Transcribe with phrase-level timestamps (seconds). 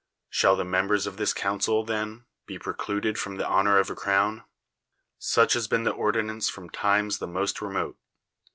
[0.31, 4.43] Shall the members of this council, then, be precluded from the honor of a crown?
[5.19, 7.99] Such has been the ordinance from times the most remote.